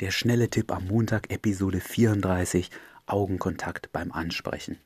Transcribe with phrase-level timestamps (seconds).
[0.00, 2.70] der schnelle Tipp am Montag, Episode 34,
[3.06, 4.78] Augenkontakt beim Ansprechen.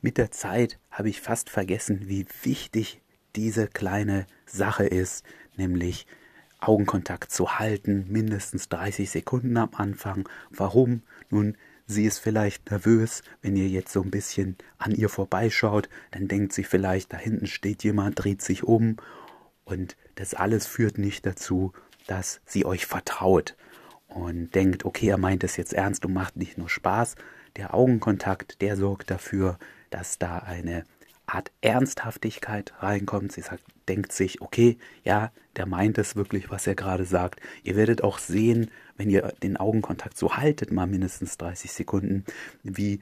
[0.00, 3.00] Mit der Zeit habe ich fast vergessen, wie wichtig
[3.36, 5.24] diese kleine Sache ist,
[5.56, 6.06] nämlich
[6.60, 10.28] Augenkontakt zu halten, mindestens 30 Sekunden am Anfang.
[10.50, 11.02] Warum?
[11.30, 11.56] Nun,
[11.86, 16.52] sie ist vielleicht nervös, wenn ihr jetzt so ein bisschen an ihr vorbeischaut, dann denkt
[16.52, 18.96] sie vielleicht, da hinten steht jemand, dreht sich um
[19.64, 21.72] und das alles führt nicht dazu,
[22.06, 23.56] dass sie euch vertraut
[24.08, 27.16] und denkt, okay, er meint es jetzt ernst und macht nicht nur Spaß.
[27.56, 29.58] Der Augenkontakt, der sorgt dafür,
[29.90, 30.84] dass da eine
[31.26, 33.32] Art Ernsthaftigkeit reinkommt.
[33.32, 37.40] Sie sagt, denkt sich, okay, ja, der meint es wirklich, was er gerade sagt.
[37.62, 42.24] Ihr werdet auch sehen, wenn ihr den Augenkontakt so haltet, mal mindestens 30 Sekunden,
[42.62, 43.00] wie,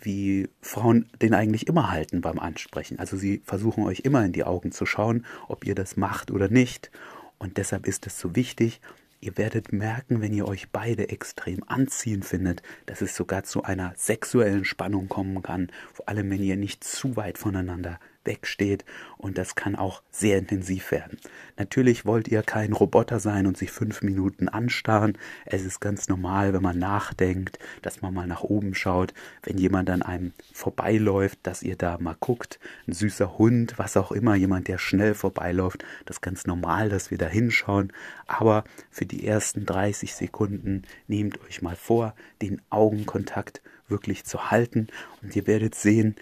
[0.00, 2.98] wie Frauen den eigentlich immer halten beim Ansprechen.
[2.98, 6.48] Also sie versuchen euch immer in die Augen zu schauen, ob ihr das macht oder
[6.48, 6.90] nicht.
[7.38, 8.80] Und deshalb ist es so wichtig,
[9.20, 13.92] Ihr werdet merken, wenn ihr euch beide extrem anziehen findet, dass es sogar zu einer
[13.96, 18.84] sexuellen Spannung kommen kann, vor allem wenn ihr nicht zu weit voneinander wegsteht
[19.16, 21.18] und das kann auch sehr intensiv werden.
[21.56, 25.16] Natürlich wollt ihr kein Roboter sein und sich fünf Minuten anstarren.
[25.44, 29.90] Es ist ganz normal, wenn man nachdenkt, dass man mal nach oben schaut, wenn jemand
[29.90, 32.60] an einem vorbeiläuft, dass ihr da mal guckt.
[32.86, 37.10] Ein süßer Hund, was auch immer, jemand, der schnell vorbeiläuft, das ist ganz normal, dass
[37.10, 37.92] wir da hinschauen.
[38.26, 44.88] Aber für die ersten 30 Sekunden nehmt euch mal vor, den Augenkontakt wirklich zu halten
[45.22, 46.14] und ihr werdet sehen,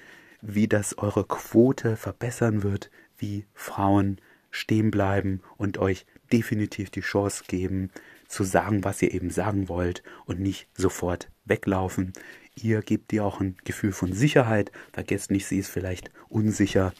[0.46, 7.44] wie das eure Quote verbessern wird, wie Frauen stehen bleiben und euch definitiv die Chance
[7.46, 7.90] geben,
[8.28, 12.12] zu sagen, was ihr eben sagen wollt und nicht sofort weglaufen.
[12.54, 14.72] Ihr gebt ihr auch ein Gefühl von Sicherheit.
[14.92, 16.92] Vergesst nicht, sie ist vielleicht unsicher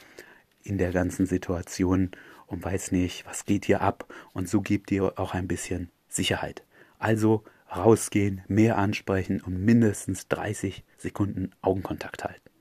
[0.63, 2.11] in der ganzen Situation
[2.47, 4.13] und weiß nicht, was geht hier ab.
[4.33, 6.63] Und so gebt ihr auch ein bisschen Sicherheit.
[6.99, 7.43] Also
[7.75, 12.56] rausgehen, mehr ansprechen und mindestens 30 Sekunden Augenkontakt halten.